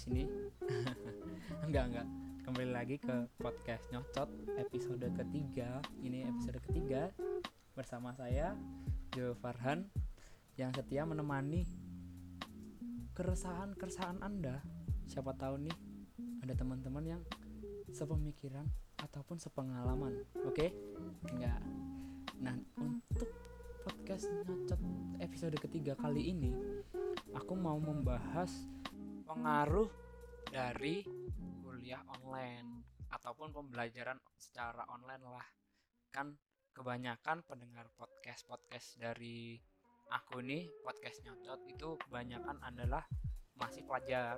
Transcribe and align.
sini. 0.00 0.24
enggak 1.68 1.84
enggak. 1.92 2.08
Kembali 2.40 2.72
lagi 2.72 2.96
ke 2.96 3.28
podcast 3.36 3.84
nyocot 3.92 4.32
episode 4.56 5.04
ketiga. 5.12 5.84
Ini 6.00 6.24
episode 6.24 6.56
ketiga 6.64 7.12
bersama 7.76 8.16
saya 8.16 8.56
Jo 9.12 9.36
Farhan 9.36 9.92
yang 10.56 10.72
setia 10.72 11.04
menemani 11.04 11.68
keresahan-keresahan 13.12 14.24
Anda. 14.24 14.64
Siapa 15.04 15.36
tahu 15.36 15.68
nih 15.68 15.76
ada 16.48 16.56
teman-teman 16.56 17.04
yang 17.04 17.22
sepemikiran 17.92 18.64
ataupun 19.04 19.36
sepengalaman. 19.36 20.16
Oke? 20.48 20.72
Enggak. 21.28 21.60
Nah, 22.40 22.56
untuk 22.80 23.28
podcast 23.84 24.32
nyocot 24.48 24.80
episode 25.20 25.60
ketiga 25.60 25.92
kali 25.92 26.32
ini 26.32 26.56
aku 27.36 27.52
mau 27.52 27.76
membahas 27.76 28.48
pengaruh 29.30 29.86
dari 30.50 31.06
kuliah 31.62 32.02
online 32.18 32.82
ataupun 33.14 33.54
pembelajaran 33.54 34.18
secara 34.34 34.82
online 34.90 35.22
lah. 35.22 35.46
Kan 36.10 36.34
kebanyakan 36.74 37.46
pendengar 37.46 37.86
podcast 37.94 38.42
podcast 38.50 38.98
dari 38.98 39.54
aku 40.10 40.42
nih 40.42 40.66
podcast 40.82 41.22
nyocot 41.22 41.62
itu 41.70 41.94
kebanyakan 42.10 42.58
adalah 42.58 43.06
masih 43.54 43.86
pelajar. 43.86 44.34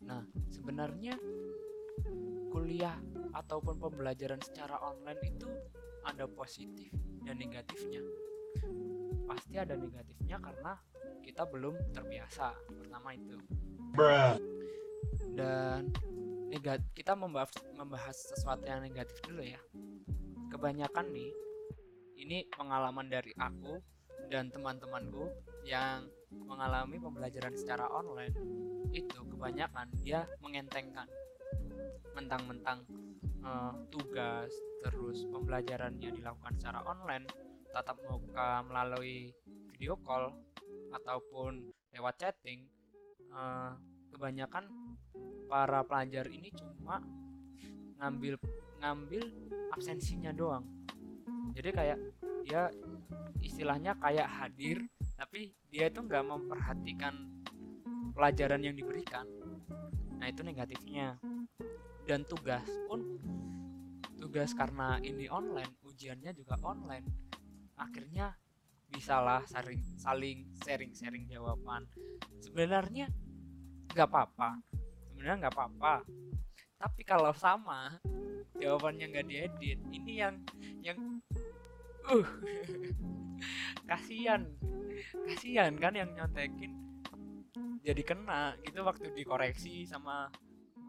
Nah 0.00 0.24
sebenarnya 0.48 1.20
kuliah 2.48 2.96
ataupun 3.36 3.76
pembelajaran 3.76 4.40
secara 4.40 4.80
online 4.80 5.20
itu 5.28 5.48
ada 6.08 6.24
positif 6.24 6.88
dan 7.20 7.36
negatifnya 7.36 8.00
pasti 9.26 9.54
ada 9.56 9.74
negatifnya 9.76 10.36
karena 10.38 10.72
kita 11.22 11.42
belum 11.48 11.74
terbiasa. 11.94 12.52
Pertama 12.82 13.14
itu. 13.14 13.36
Bruh. 13.92 14.40
dan 15.36 15.92
negat 16.48 16.80
kita 16.96 17.12
membahas 17.12 17.52
membahas 17.76 18.16
sesuatu 18.16 18.64
yang 18.64 18.80
negatif 18.84 19.20
dulu 19.24 19.44
ya. 19.44 19.60
Kebanyakan 20.48 21.12
nih 21.12 21.32
ini 22.20 22.48
pengalaman 22.52 23.08
dari 23.08 23.32
aku 23.36 23.80
dan 24.30 24.48
teman-temanku 24.48 25.28
yang 25.66 26.08
mengalami 26.32 26.96
pembelajaran 26.96 27.52
secara 27.52 27.88
online 27.92 28.32
itu 28.92 29.20
kebanyakan 29.28 29.88
dia 30.00 30.24
mengentengkan 30.40 31.08
mentang-mentang 32.16 32.84
eh, 33.44 33.74
tugas 33.92 34.52
terus 34.84 35.24
pembelajarannya 35.28 36.12
dilakukan 36.16 36.52
secara 36.56 36.80
online 36.84 37.26
tatap 37.72 37.96
muka 38.04 38.60
melalui 38.68 39.32
video 39.72 39.96
call 40.04 40.30
ataupun 40.92 41.72
lewat 41.96 42.14
chatting 42.20 42.68
eh, 43.32 43.72
kebanyakan 44.12 44.68
para 45.48 45.80
pelajar 45.84 46.28
ini 46.28 46.52
cuma 46.52 47.00
ngambil 47.96 48.36
ngambil 48.80 49.22
absensinya 49.72 50.30
doang. 50.34 50.64
Jadi 51.56 51.70
kayak 51.72 51.98
dia 52.44 52.68
istilahnya 53.40 53.96
kayak 53.98 54.28
hadir 54.28 54.84
tapi 55.16 55.54
dia 55.70 55.88
itu 55.88 56.02
nggak 56.02 56.24
memperhatikan 56.24 57.14
pelajaran 58.12 58.60
yang 58.60 58.76
diberikan. 58.76 59.24
Nah 60.20 60.26
itu 60.28 60.44
negatifnya. 60.44 61.16
Dan 62.02 62.26
tugas 62.26 62.66
pun 62.90 63.22
tugas 64.18 64.50
karena 64.58 64.98
ini 64.98 65.30
online 65.30 65.78
ujiannya 65.86 66.34
juga 66.34 66.58
online 66.66 67.31
akhirnya 67.86 68.36
bisalah 68.92 69.40
saling 69.48 69.80
saling 69.96 70.38
sharing 70.62 70.92
sharing 70.92 71.24
jawaban. 71.26 71.88
Sebenarnya 72.38 73.08
nggak 73.92 74.08
apa-apa. 74.08 74.60
Sebenarnya 75.08 75.48
nggak 75.48 75.54
apa-apa. 75.56 75.94
Tapi 76.76 77.02
kalau 77.06 77.32
sama 77.32 77.96
jawabannya 78.58 79.06
nggak 79.08 79.26
diedit 79.26 79.80
ini 79.90 80.12
yang 80.20 80.34
yang 80.84 80.98
uh 82.10 82.28
kasihan. 83.90 84.44
Kasihan 85.26 85.72
kan 85.80 85.96
yang 85.96 86.12
nyontekin. 86.12 86.72
Jadi 87.82 88.02
kena 88.06 88.54
gitu 88.62 88.86
waktu 88.86 89.10
dikoreksi 89.10 89.88
sama 89.88 90.30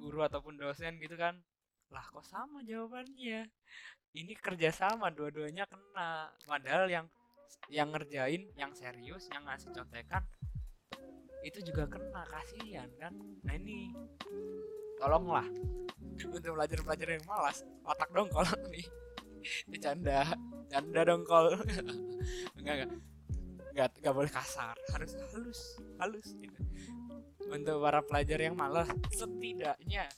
guru 0.03 0.21
ataupun 0.27 0.59
dosen 0.59 0.99
gitu 0.99 1.15
kan 1.15 1.39
lah 1.93 2.01
kok 2.09 2.25
sama 2.25 2.65
jawabannya? 2.65 3.45
Ini 4.17 4.33
kerjasama 4.41 5.13
dua-duanya 5.13 5.69
kena. 5.69 6.33
Padahal 6.49 6.89
yang 6.89 7.05
yang 7.69 7.93
ngerjain 7.93 8.49
yang 8.57 8.73
serius 8.73 9.29
yang 9.31 9.45
ngasih 9.47 9.71
contekan 9.71 10.25
itu 11.45 11.61
juga 11.61 11.85
kena 11.85 12.25
kasihan 12.25 12.89
kan? 12.97 13.13
Nah 13.45 13.53
ini 13.53 13.93
tolonglah. 14.97 15.45
Untuk 16.33 16.53
pelajar-pelajar 16.57 17.07
yang 17.17 17.25
malas 17.29 17.61
otak 17.85 18.09
dongkol 18.09 18.45
nih. 18.73 18.85
Canda 19.77 20.33
canda 20.73 21.01
dongkol. 21.05 21.53
Enggak 22.57 22.73
enggak. 22.81 22.91
Enggak 23.73 23.89
enggak 24.01 24.13
boleh 24.17 24.31
kasar. 24.33 24.75
Harus 24.89 25.13
halus 25.13 25.61
halus 26.01 26.27
gitu. 26.41 26.61
Untuk 27.53 27.77
para 27.85 28.01
pelajar 28.01 28.39
yang 28.41 28.57
malas 28.57 28.89
setidaknya 29.13 30.09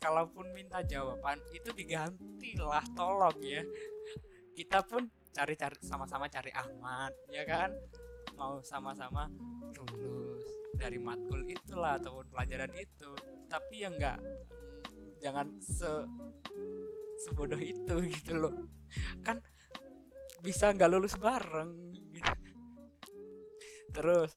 kalaupun 0.00 0.48
minta 0.56 0.80
jawaban 0.80 1.36
itu 1.52 1.68
digantilah 1.76 2.82
tolong 2.96 3.36
ya. 3.44 3.62
Kita 4.56 4.80
pun 4.82 5.06
cari-cari 5.30 5.76
sama-sama 5.84 6.26
cari 6.26 6.50
Ahmad 6.56 7.12
ya 7.28 7.44
kan? 7.44 7.70
Mau 8.34 8.64
sama-sama 8.64 9.28
lulus 9.76 10.48
dari 10.74 10.96
matkul 10.96 11.44
itulah 11.44 12.00
ataupun 12.00 12.32
pelajaran 12.32 12.72
itu. 12.74 13.12
Tapi 13.46 13.84
ya 13.84 13.92
enggak 13.92 14.18
jangan 15.20 15.52
se 15.60 16.08
sebodoh 17.20 17.60
itu 17.60 17.94
gitu 18.16 18.40
loh. 18.40 18.54
Kan 19.20 19.44
bisa 20.40 20.72
nggak 20.72 20.90
lulus 20.90 21.20
bareng 21.20 21.92
gitu. 21.92 22.32
Terus 23.92 24.32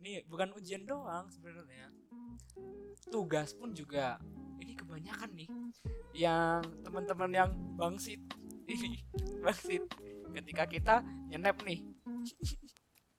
ini 0.00 0.24
bukan 0.24 0.56
ujian 0.56 0.88
doang 0.88 1.28
sebenarnya 1.28 1.92
tugas 3.08 3.54
pun 3.54 3.70
juga 3.72 4.18
ini 4.58 4.74
kebanyakan 4.74 5.30
nih 5.36 5.48
yang 6.16 6.64
teman-teman 6.82 7.30
yang 7.30 7.50
bangsit 7.78 8.20
ini 8.66 8.98
bangsit. 9.44 9.82
Ketika 10.36 10.68
kita 10.68 10.94
nyenep 11.32 11.56
nih. 11.64 11.80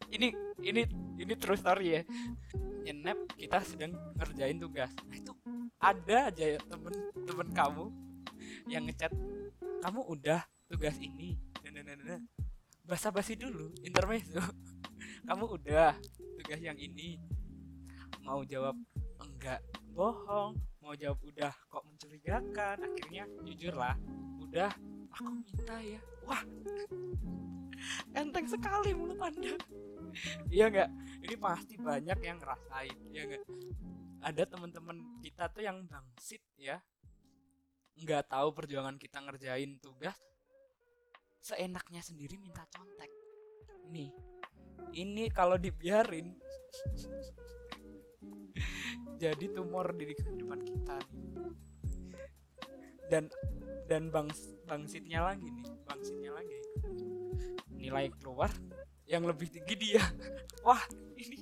Ini 0.07 0.31
ini 0.63 0.87
ini 1.19 1.33
true 1.35 1.59
story 1.59 1.99
ya. 1.99 2.01
Nyenep 2.87 3.27
kita 3.35 3.59
sedang 3.59 3.91
ngerjain 4.15 4.55
tugas. 4.55 4.87
Nah 5.03 5.19
itu 5.19 5.35
ada 5.83 6.31
aja 6.31 6.55
ya 6.55 6.59
temen-temen 6.63 7.51
kamu 7.51 7.85
yang 8.71 8.87
ngechat 8.87 9.11
kamu 9.83 10.07
udah 10.07 10.47
tugas 10.71 10.95
ini? 11.03 11.35
Nah, 11.59 11.83
nah, 11.83 11.95
nah. 11.99 12.23
basa-basi 12.87 13.35
dulu 13.35 13.75
intermezzo. 13.83 14.39
Kamu 15.27 15.59
udah 15.59 15.99
tugas 16.39 16.63
yang 16.63 16.79
ini? 16.79 17.19
Mau 18.23 18.47
jawab 18.47 18.79
enggak 19.37 19.61
bohong 19.93 20.57
mau 20.81 20.97
jawab 20.97 21.21
udah 21.21 21.53
kok 21.69 21.83
mencurigakan 21.85 22.77
akhirnya 22.81 23.23
jujur 23.45 23.73
lah 23.77 23.93
udah 24.41 24.73
aku 25.13 25.29
minta 25.45 25.77
ya. 25.77 26.01
Wah. 26.25 26.41
Enteng 28.17 28.49
sekali 28.49 28.97
mulut 28.97 29.21
anda. 29.21 29.53
Iya 30.49 30.73
enggak 30.73 30.89
ini 31.21 31.35
pasti 31.37 31.77
banyak 31.77 32.19
yang 32.25 32.37
ngerasain 32.41 32.97
iya 33.13 33.21
enggak 33.29 33.43
ada 34.25 34.43
teman-teman 34.49 34.97
kita 35.21 35.53
tuh 35.53 35.61
yang 35.61 35.85
bangsit 35.85 36.41
ya. 36.57 36.81
Nggak 37.97 38.33
tahu 38.33 38.53
perjuangan 38.57 38.97
kita 38.97 39.21
ngerjain 39.21 39.77
tugas. 39.77 40.17
Seenaknya 41.41 42.01
sendiri 42.01 42.41
minta 42.41 42.65
contek. 42.73 43.13
Nih 43.93 44.09
ini 44.97 45.29
kalau 45.29 45.61
dibiarin 45.61 46.37
jadi 49.17 49.45
tumor 49.49 49.89
di 49.97 50.13
kehidupan 50.13 50.61
kita 50.61 50.95
nih. 51.09 51.25
dan 53.09 53.23
dan 53.89 54.13
bangs 54.13 54.53
bangsitnya 54.69 55.25
lagi 55.25 55.47
nih 55.49 55.65
bangsitnya 55.89 56.31
lagi. 56.37 56.57
Nilai 57.73 58.13
keluar 58.21 58.51
yang 59.09 59.25
lebih 59.25 59.49
tinggi 59.49 59.75
dia. 59.75 60.03
Wah 60.67 60.81
ini 61.17 61.41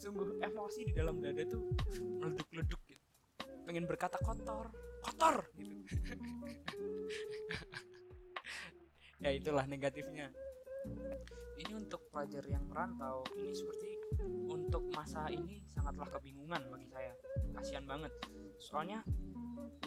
sungguh 0.00 0.40
emosi 0.40 0.88
di 0.88 0.92
dalam 0.96 1.20
dada 1.20 1.44
tuh 1.44 1.68
meleduk-leduk 2.22 2.80
gitu. 2.88 3.04
Pengen 3.68 3.84
berkata 3.84 4.16
kotor 4.24 4.72
kotor 5.04 5.44
gitu. 5.60 5.76
Ya 9.20 9.36
itulah 9.36 9.68
negatifnya 9.68 10.32
untuk 11.90 12.06
pelajar 12.14 12.46
yang 12.46 12.62
merantau 12.70 13.26
ini 13.34 13.50
seperti 13.50 13.98
untuk 14.46 14.94
masa 14.94 15.26
ini 15.26 15.58
sangatlah 15.74 16.06
kebingungan 16.06 16.62
bagi 16.70 16.86
saya. 16.86 17.10
Kasihan 17.50 17.82
banget. 17.82 18.14
Soalnya 18.62 19.02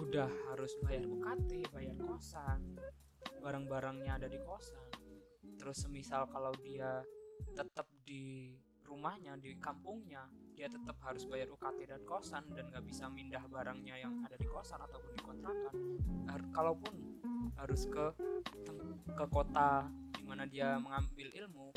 udah 0.04 0.28
harus 0.52 0.76
bayar 0.84 1.08
UKT 1.08 1.72
bayar 1.72 1.96
kosan 2.04 2.76
barang-barangnya 3.40 4.20
ada 4.20 4.28
di 4.28 4.36
kosan. 4.44 4.84
Terus 5.56 5.80
semisal 5.80 6.28
kalau 6.28 6.52
dia 6.60 7.00
tetap 7.56 7.88
di 8.04 8.52
rumahnya 8.84 9.40
di 9.40 9.56
kampungnya 9.64 10.28
dia 10.60 10.68
tetap 10.68 11.00
harus 11.08 11.24
bayar 11.24 11.56
UKT 11.56 11.88
dan 11.88 12.04
kosan 12.04 12.44
dan 12.52 12.68
nggak 12.68 12.84
bisa 12.84 13.08
mindah 13.08 13.48
barangnya 13.48 13.96
yang 13.96 14.20
ada 14.28 14.36
di 14.36 14.44
kosan 14.52 14.84
ataupun 14.84 15.16
di 15.16 15.24
kontrakan. 15.24 15.76
Har- 16.28 16.52
kalaupun 16.52 16.92
harus 17.56 17.88
ke 17.88 18.12
ke 19.08 19.26
kota 19.32 19.88
mana 20.24 20.48
dia 20.48 20.80
mengambil 20.80 21.28
ilmu 21.32 21.70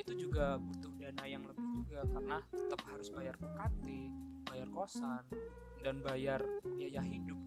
itu 0.00 0.28
juga 0.28 0.56
butuh 0.56 0.92
dana 0.96 1.24
yang 1.26 1.42
lebih 1.44 1.66
juga 1.82 2.06
karena 2.14 2.38
tetap 2.50 2.80
harus 2.88 3.08
bayar 3.10 3.34
UKT 3.38 3.84
bayar 4.48 4.68
kosan 4.72 5.22
dan 5.82 6.00
bayar 6.02 6.40
biaya 6.64 7.02
hidup 7.04 7.38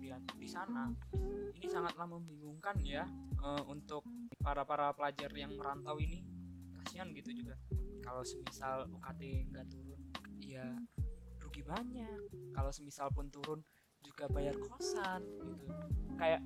di 0.42 0.50
sana. 0.50 0.90
Ini 1.56 1.68
sangatlah 1.70 2.10
membingungkan 2.10 2.76
ya 2.82 3.06
eh, 3.40 3.64
untuk 3.70 4.04
para 4.42 4.66
para 4.66 4.92
pelajar 4.92 5.30
yang 5.38 5.54
merantau 5.56 6.02
ini. 6.02 6.26
Kasihan 6.82 7.14
gitu 7.14 7.32
juga. 7.32 7.56
Kalau 8.02 8.26
semisal 8.26 8.90
UKT 8.90 9.22
nggak 9.54 9.66
turun 9.70 10.02
ya 10.42 10.66
rugi 11.40 11.62
banyak. 11.62 12.20
Kalau 12.58 12.72
semisal 12.74 13.14
pun 13.14 13.30
turun 13.30 13.62
juga 14.02 14.26
bayar 14.28 14.58
kosan 14.58 15.22
gitu. 15.46 15.66
Kayak 16.18 16.42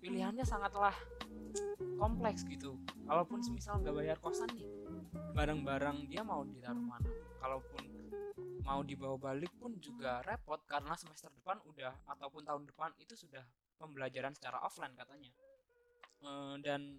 pilihannya 0.00 0.44
sangatlah 0.48 0.96
kompleks 1.98 2.46
gitu. 2.46 2.78
Kalaupun 3.04 3.42
semisal 3.42 3.80
nggak 3.80 3.94
bayar 3.94 4.18
kosan 4.20 4.48
nih 4.54 4.68
barang-barang 5.34 6.10
dia 6.10 6.26
mau 6.26 6.42
ditaruh 6.42 6.82
mana. 6.82 7.10
Kalaupun 7.38 7.82
mau 8.66 8.82
dibawa 8.84 9.16
balik 9.16 9.54
pun 9.56 9.78
juga 9.80 10.20
repot 10.26 10.60
karena 10.68 10.92
semester 10.98 11.32
depan 11.32 11.56
udah 11.64 11.94
ataupun 12.04 12.44
tahun 12.44 12.68
depan 12.68 12.92
itu 13.00 13.16
sudah 13.16 13.40
pembelajaran 13.78 14.34
secara 14.34 14.60
offline 14.60 14.92
katanya. 14.98 15.30
Eh, 16.18 16.54
dan 16.66 16.98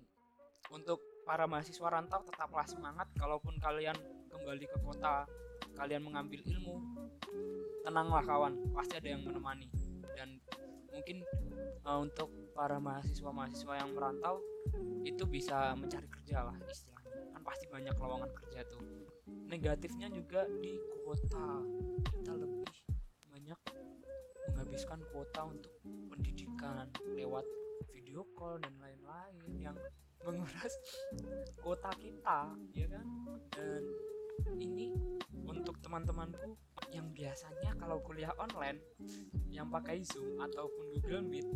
untuk 0.71 1.03
para 1.27 1.45
mahasiswa 1.45 1.87
rantau 1.91 2.23
tetaplah 2.25 2.65
semangat. 2.65 3.11
Kalaupun 3.19 3.59
kalian 3.59 3.97
kembali 4.31 4.65
ke 4.65 4.77
kota 4.81 5.27
kalian 5.77 6.03
mengambil 6.03 6.41
ilmu 6.43 6.81
tenanglah 7.85 8.23
kawan 8.25 8.55
pasti 8.73 8.97
ada 8.97 9.09
yang 9.13 9.21
menemani. 9.27 9.67
Dan 10.15 10.39
mungkin 10.89 11.23
eh, 11.89 11.99
untuk 11.99 12.29
para 12.53 12.77
mahasiswa-mahasiswa 12.77 13.73
yang 13.81 13.89
merantau 13.97 14.43
itu 15.07 15.23
bisa 15.25 15.73
mencari 15.73 16.05
kerja 16.05 16.45
lah 16.45 16.55
istilahnya. 16.69 17.33
Kan 17.33 17.41
pasti 17.41 17.65
banyak 17.71 17.95
lowongan 17.97 18.31
kerja 18.35 18.61
tuh. 18.69 18.83
Negatifnya 19.49 20.13
juga 20.13 20.45
di 20.61 20.77
kuota. 21.01 21.65
Kita 22.13 22.33
lebih 22.37 22.69
banyak 23.31 23.59
menghabiskan 24.53 24.99
kuota 25.09 25.49
untuk 25.49 25.73
pendidikan 26.11 26.85
lewat 27.17 27.45
video 27.89 28.27
call 28.35 28.59
dan 28.61 28.75
lain-lain 28.77 29.71
yang 29.71 29.77
menguras 30.27 30.73
kuota 31.63 31.89
kita 31.97 32.53
ya 32.75 32.87
kan? 32.91 33.07
Dan 33.55 33.81
ini 34.59 34.93
untuk 35.47 35.79
teman-temanku 35.81 36.53
yang 36.93 37.07
biasanya 37.13 37.77
kalau 37.77 38.01
kuliah 38.01 38.33
online 38.41 38.81
yang 39.49 39.69
pakai 39.69 40.01
Zoom 40.01 40.41
ataupun 40.41 40.97
Google 40.97 41.25
Meet 41.25 41.47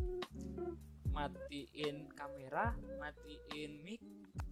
matiin 1.13 2.09
kamera, 2.17 2.73
matiin 2.97 3.85
mic, 3.85 4.01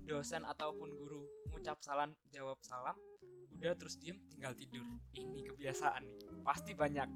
dosen 0.05 0.45
ataupun 0.45 0.93
guru 0.93 1.25
ngucap 1.49 1.81
salam, 1.81 2.13
jawab 2.29 2.61
salam, 2.61 2.93
udah 3.57 3.73
terus 3.73 3.97
diem 3.97 4.21
tinggal 4.29 4.53
tidur. 4.53 4.85
Ini 5.17 5.41
kebiasaan 5.49 6.05
nih. 6.05 6.17
Pasti 6.45 6.71
banyak 6.77 7.09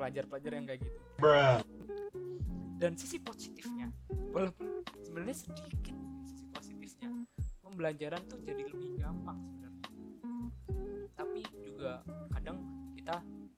pelajar-pelajar 0.00 0.50
yang 0.56 0.64
kayak 0.64 0.80
gitu. 0.80 0.98
Dan 2.76 2.96
sisi 2.96 3.20
positifnya, 3.20 3.92
walaupun 4.32 4.84
sebenarnya 5.04 5.36
sedikit 5.44 5.96
sisi 6.24 6.44
positifnya, 6.52 7.08
pembelajaran 7.64 8.20
tuh 8.28 8.40
jadi 8.44 8.64
lebih 8.68 9.00
gampang 9.00 9.40
sebenarnya. 9.44 9.88
Tapi 11.16 11.40
juga 11.64 12.04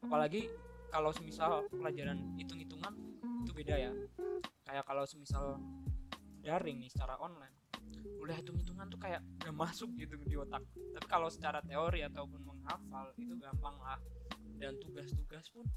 apalagi 0.08 0.48
kalau 0.88 1.12
semisal 1.12 1.68
pelajaran 1.68 2.32
hitung-hitungan 2.40 2.96
itu 3.44 3.52
beda 3.52 3.76
ya. 3.76 3.92
Kayak 4.64 4.84
kalau 4.88 5.04
semisal 5.04 5.60
daring 6.40 6.80
nih 6.80 6.88
secara 6.88 7.20
online 7.20 7.52
udah 8.18 8.34
hitung-hitungan 8.40 8.88
tuh 8.88 8.96
kayak 8.96 9.20
gak 9.36 9.52
masuk 9.52 9.92
gitu 10.00 10.16
di 10.24 10.36
otak. 10.40 10.64
Tapi 10.96 11.06
kalau 11.06 11.28
secara 11.28 11.60
teori 11.60 12.08
ataupun 12.08 12.40
menghafal 12.40 13.12
itu 13.20 13.36
gampang 13.36 13.76
lah. 13.84 14.00
Dan 14.58 14.80
tugas-tugas 14.80 15.44
pun 15.52 15.68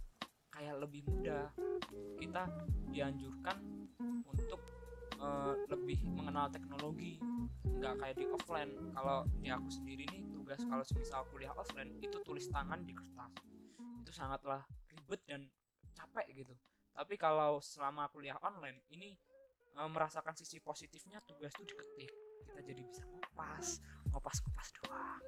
kayak 0.47 0.79
lebih 0.79 1.03
mudah. 1.11 1.51
Kita 2.15 2.47
dianjurkan 2.87 3.57
untuk 4.31 4.63
eh, 5.19 5.53
lebih 5.69 6.07
mengenal 6.07 6.47
teknologi 6.49 7.19
nggak 7.67 7.99
kayak 7.99 8.15
di 8.15 8.25
offline. 8.31 8.71
Kalau 8.95 9.27
di 9.43 9.51
aku 9.51 9.69
sendiri 9.69 10.07
nih 10.07 10.23
tugas 10.33 10.63
kalau 10.65 10.87
semisal 10.87 11.27
kuliah 11.29 11.53
offline 11.53 11.93
itu 11.99 12.15
tulis 12.23 12.47
tangan 12.47 12.79
di 12.87 12.95
kertas 12.95 13.50
itu 14.11 14.19
sangatlah 14.19 14.67
ribet 14.91 15.23
dan 15.23 15.47
capek 15.95 16.43
gitu. 16.43 16.51
Tapi 16.91 17.15
kalau 17.15 17.63
selama 17.63 18.11
kuliah 18.11 18.35
online 18.43 18.83
ini 18.91 19.15
eh, 19.79 19.87
merasakan 19.87 20.35
sisi 20.35 20.59
positifnya 20.59 21.23
tugas 21.23 21.55
tuh 21.55 21.63
diketik. 21.63 22.11
Kita 22.43 22.59
jadi 22.59 22.83
bisa 22.83 23.07
ngopas 23.07 23.79
ngopas 24.11 24.37
ngopas 24.43 24.69
doang. 24.83 25.23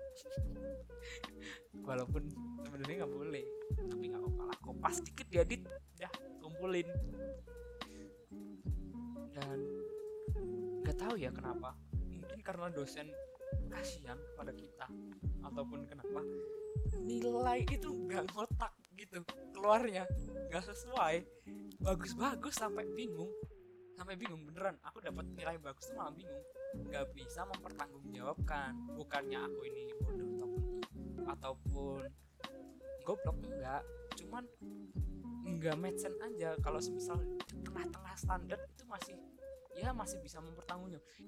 Walaupun 1.87 2.27
sebenarnya 2.67 3.07
nggak 3.07 3.13
boleh 3.15 3.45
tapi 3.87 4.03
nggak 4.11 4.19
apa-apa 4.19 4.43
lah. 4.51 4.57
Kopas 4.59 4.99
dikit 4.99 5.31
diedit 5.31 5.63
dah 5.95 6.11
kumpulin. 6.43 6.91
Dan 9.31 9.59
nggak 10.83 10.97
tahu 10.99 11.15
ya 11.15 11.31
kenapa. 11.31 11.71
Mungkin 11.95 12.43
karena 12.43 12.67
dosen 12.67 13.07
kasihan 13.69 14.17
pada 14.35 14.51
kita 14.53 14.87
ataupun 15.43 15.85
kenapa 15.87 16.21
nilai 16.99 17.65
itu 17.67 17.89
nggak 17.89 18.33
ngotak 18.33 18.73
gitu 18.97 19.21
keluarnya 19.53 20.07
nggak 20.49 20.63
sesuai. 20.69 21.15
Bagus-bagus 21.83 22.55
sampai 22.55 22.87
bingung 22.95 23.29
sampai 23.93 24.17
bingung 24.17 24.41
beneran 24.43 24.75
aku 24.81 25.05
dapat 25.05 25.25
nilai 25.37 25.55
bagus 25.61 25.91
tuh 25.91 25.95
malah 25.99 26.13
bingung. 26.15 26.43
Nggak 26.89 27.13
bisa 27.13 27.45
mempertanggungjawabkan 27.45 28.97
bukannya 28.97 29.39
aku 29.39 29.59
ini 29.69 29.83
bodoh 30.01 30.29
ataupun 30.33 30.63
ataupun 31.27 32.03
goblok 33.03 33.37
enggak 33.43 33.83
cuman 34.15 34.43
nggak 35.43 35.95
sense 35.99 36.19
aja 36.23 36.55
kalau 36.63 36.79
semisal 36.79 37.19
tengah-tengah 37.67 38.15
standar 38.15 38.59
itu 38.71 38.83
masih 38.87 39.15
ya 39.75 39.91
masih 39.91 40.19
bisa 40.23 40.39
mempertanggungjawabkan 40.39 41.23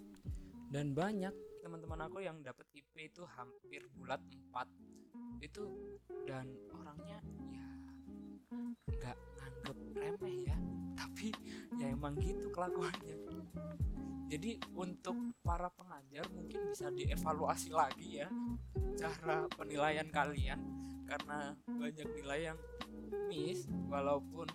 dan 0.71 0.95
banyak 0.95 1.33
teman-teman 1.65 2.05
aku 2.05 2.21
yang 2.21 2.45
dapat 2.45 2.69
IP 2.77 3.09
itu 3.09 3.25
hampir 3.25 3.81
bulat 3.97 4.21
4 4.53 5.41
itu 5.41 5.65
dan 6.29 6.45
orangnya 6.69 7.17
ya 7.49 7.65
nggak 8.85 9.17
nganggep 9.17 9.77
remeh 9.97 10.37
ya. 10.45 10.57
Tapi 11.01 11.33
ya 11.81 11.89
emang 11.89 12.21
gitu 12.21 12.53
kelakuannya. 12.53 13.17
Jadi 14.29 14.61
untuk 14.77 15.17
para 15.41 15.73
pengajar 15.73 16.29
mungkin 16.29 16.69
bisa 16.69 16.93
dievaluasi 16.93 17.73
lagi 17.73 18.21
ya 18.21 18.29
cara 18.93 19.49
penilaian 19.57 20.05
kalian. 20.13 20.61
Karena 21.09 21.49
banyak 21.65 22.07
nilai 22.13 22.53
yang 22.53 22.59
miss 23.25 23.65
walaupun 23.89 24.45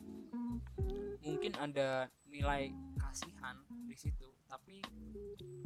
mungkin 1.27 1.59
ada 1.59 2.07
nilai 2.31 2.71
kasihan 3.03 3.59
di 3.91 3.99
situ. 3.99 4.31
Tapi 4.47 4.79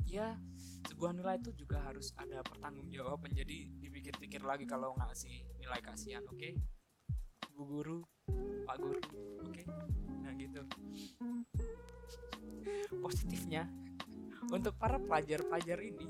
ya 0.08 0.36
sebuah 0.84 1.10
nilai 1.16 1.36
itu 1.40 1.64
juga 1.64 1.80
harus 1.82 2.12
ada 2.20 2.44
pertanggungjawaban 2.44 3.32
jadi 3.32 3.66
dipikir-pikir 3.82 4.44
lagi 4.44 4.68
kalau 4.68 4.94
ngasih 5.00 5.42
nilai 5.58 5.80
kasihan 5.80 6.22
oke? 6.28 6.54
Bu 7.54 7.62
guru 7.66 8.00
pak 8.68 8.76
guru 8.78 9.00
oke? 9.42 9.62
Nah 10.22 10.32
gitu. 10.36 10.62
Positifnya 13.00 13.68
untuk 14.52 14.76
para 14.76 15.00
pelajar-pelajar 15.00 15.80
ini 15.80 16.08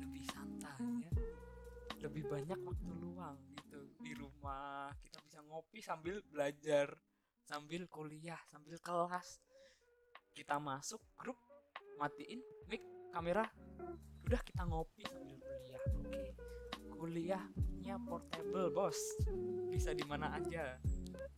lebih 0.00 0.24
santai 0.26 1.04
ya. 1.04 1.12
Lebih 2.08 2.24
banyak 2.28 2.60
waktu 2.64 2.90
luang 2.98 3.36
gitu. 3.56 3.80
Di 4.00 4.12
rumah 4.16 4.90
kita 5.04 5.20
bisa 5.22 5.38
ngopi 5.44 5.78
sambil 5.84 6.18
belajar 6.32 6.92
sambil 7.44 7.84
kuliah 7.92 8.40
sambil 8.48 8.80
kelas. 8.80 9.38
Kita 10.34 10.58
masuk 10.58 10.98
grup 11.14 11.38
matiin 12.00 12.42
mic 12.66 12.93
kamera 13.14 13.46
udah 14.26 14.40
kita 14.42 14.62
ngopi 14.66 15.06
sambil 15.06 15.38
kuliah. 15.38 15.82
Oke. 16.02 16.24
Kuliahnya 16.90 17.94
portable 18.02 18.68
bos. 18.74 18.98
Bisa 19.70 19.94
di 19.94 20.02
mana 20.02 20.34
aja. 20.34 20.74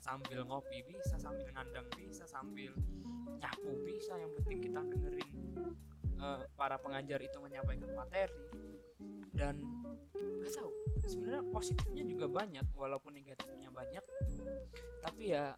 Sambil 0.01 0.41
ngopi 0.49 0.81
bisa 0.89 1.21
sambil 1.21 1.45
ngandang 1.53 1.85
bisa 2.01 2.25
sambil 2.25 2.73
nyapu 3.37 3.77
bisa. 3.85 4.17
Yang 4.17 4.33
penting 4.41 4.59
kita 4.65 4.81
dengerin 4.81 5.31
eh, 6.17 6.41
para 6.57 6.81
pengajar 6.81 7.21
itu 7.21 7.37
menyampaikan 7.45 7.93
materi. 7.93 8.33
Dan 9.37 9.61
nggak 10.17 10.49
tahu 10.57 10.73
sebenarnya 11.05 11.45
positifnya 11.53 12.05
juga 12.09 12.27
banyak 12.33 12.65
walaupun 12.73 13.13
negatifnya 13.13 13.69
banyak. 13.69 14.05
Tapi 15.05 15.23
ya 15.29 15.53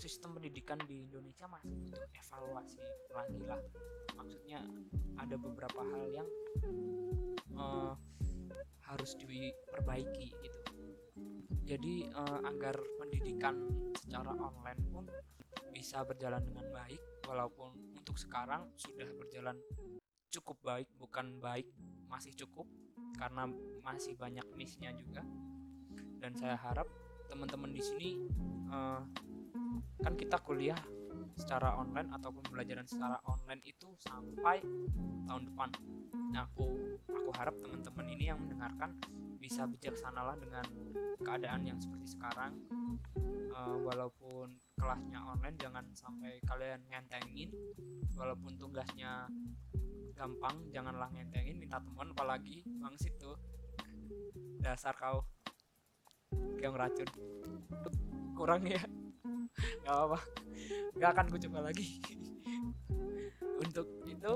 sistem 0.00 0.40
pendidikan 0.40 0.80
di 0.88 1.04
Indonesia 1.04 1.44
masih 1.44 1.76
butuh 1.76 2.08
evaluasi 2.16 2.80
lagi 3.12 3.40
lah. 3.44 3.60
Maksudnya 4.16 4.64
ada 5.20 5.36
beberapa 5.36 5.84
hal 5.84 6.04
yang 6.08 6.28
eh, 7.52 7.94
harus 8.90 9.14
diperbaiki 9.20 10.28
gitu. 10.42 10.60
Jadi 11.70 12.10
uh, 12.10 12.42
agar 12.50 12.74
pendidikan 12.98 13.54
secara 13.94 14.34
online 14.34 14.82
pun 14.90 15.06
bisa 15.70 16.02
berjalan 16.02 16.42
dengan 16.42 16.66
baik 16.74 16.98
walaupun 17.30 17.94
untuk 17.94 18.18
sekarang 18.18 18.66
sudah 18.74 19.06
berjalan 19.14 19.54
cukup 20.34 20.58
baik 20.66 20.90
bukan 20.98 21.38
baik 21.38 21.70
masih 22.10 22.34
cukup 22.34 22.66
karena 23.14 23.46
masih 23.86 24.18
banyak 24.18 24.42
missnya 24.58 24.90
juga. 24.98 25.22
Dan 26.18 26.34
saya 26.34 26.58
harap 26.58 26.90
teman-teman 27.30 27.70
di 27.70 27.82
sini 27.86 28.10
uh, 28.66 29.06
kan 30.00 30.14
kita 30.16 30.36
kuliah 30.40 30.78
secara 31.36 31.76
online 31.80 32.10
ataupun 32.12 32.44
pembelajaran 32.48 32.84
secara 32.84 33.16
online 33.24 33.62
itu 33.64 33.88
sampai 34.00 34.60
tahun 35.24 35.42
depan. 35.52 35.68
Nah, 36.30 36.46
aku 36.46 36.64
aku 37.08 37.30
harap 37.36 37.54
teman-teman 37.64 38.06
ini 38.12 38.24
yang 38.30 38.38
mendengarkan 38.40 38.96
bisa 39.40 39.64
bijaksanalah 39.64 40.36
dengan 40.36 40.66
keadaan 41.24 41.64
yang 41.64 41.78
seperti 41.80 42.16
sekarang. 42.16 42.52
Uh, 43.50 43.76
walaupun 43.82 44.56
kelasnya 44.78 45.20
online 45.20 45.56
jangan 45.58 45.84
sampai 45.92 46.40
kalian 46.48 46.80
ngentengin 46.88 47.50
walaupun 48.14 48.56
tugasnya 48.56 49.28
gampang 50.16 50.56
janganlah 50.72 51.10
ngentengin 51.12 51.58
minta 51.60 51.82
teman 51.82 52.14
apalagi 52.14 52.64
bang 52.80 52.94
situ 52.96 53.36
dasar 54.60 54.96
kau 54.96 55.24
kayak 56.56 56.76
racun 56.76 57.08
kurang 58.36 58.64
ya 58.64 58.80
nggak 59.84 59.94
apa, 59.94 60.04
apa 60.14 60.18
nggak 60.96 61.10
akan 61.14 61.24
gue 61.30 61.40
coba 61.48 61.58
lagi. 61.70 61.86
Untuk 63.60 63.88
itu 64.08 64.32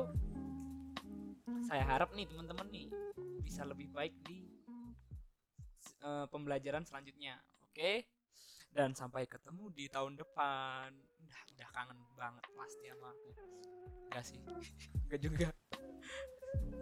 saya 1.65 1.85
harap 1.89 2.13
nih 2.13 2.29
teman-teman 2.29 2.69
nih 2.69 2.89
bisa 3.41 3.65
lebih 3.65 3.89
baik 3.93 4.13
di 4.29 4.45
uh, 6.05 6.29
pembelajaran 6.29 6.85
selanjutnya 6.85 7.41
oke? 7.65 7.77
Okay? 7.77 8.05
dan 8.75 8.91
sampai 8.91 9.25
ketemu 9.31 9.71
di 9.71 9.87
tahun 9.87 10.19
depan. 10.19 10.91
Udah 11.23 11.41
udah 11.55 11.69
kangen 11.71 11.99
banget 12.19 12.45
pasti 12.59 12.85
sama 12.91 13.09
aku. 13.15 13.31
Enggak 14.11 14.25
sih? 14.27 14.41
Enggak 15.07 15.21
juga. 15.23 15.49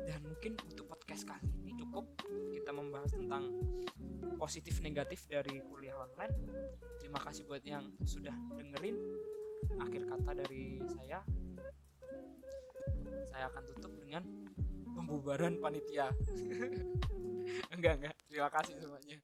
Dan 0.09 0.21
mungkin 0.25 0.53
untuk 0.65 0.89
podcast 0.89 1.29
kali 1.29 1.53
ini 1.63 1.77
cukup 1.77 2.09
kita 2.57 2.73
membahas 2.73 3.13
tentang 3.13 3.45
positif 4.39 4.81
negatif 4.83 5.27
dari 5.27 5.63
kuliah 5.67 5.97
online. 5.99 6.35
Terima 6.99 7.21
kasih 7.23 7.47
buat 7.47 7.63
yang 7.63 7.87
sudah 8.07 8.35
dengerin 8.59 8.97
akhir 9.79 10.03
kata 10.09 10.31
dari 10.47 10.83
saya. 10.91 11.21
Saya 13.33 13.45
akan 13.49 13.63
tutup 13.75 13.93
dengan 13.99 14.23
pembubaran 14.95 15.57
panitia. 15.59 16.11
Enggak 17.75 18.01
enggak. 18.01 18.17
Terima 18.29 18.49
kasih 18.49 18.75
semuanya. 18.81 19.19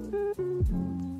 Thank 0.00 0.70
you. 0.70 1.19